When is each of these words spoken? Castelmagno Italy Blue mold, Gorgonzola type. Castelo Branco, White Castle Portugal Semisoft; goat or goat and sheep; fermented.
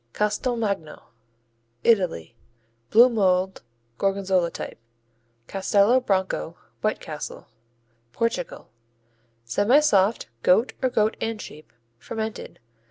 Castelmagno 0.13 0.99
Italy 1.83 2.35
Blue 2.89 3.07
mold, 3.07 3.61
Gorgonzola 3.99 4.49
type. 4.49 4.79
Castelo 5.47 5.99
Branco, 6.03 6.57
White 6.81 6.99
Castle 6.99 7.47
Portugal 8.11 8.71
Semisoft; 9.45 10.25
goat 10.41 10.73
or 10.81 10.89
goat 10.89 11.15
and 11.21 11.39
sheep; 11.39 11.71
fermented. 11.99 12.59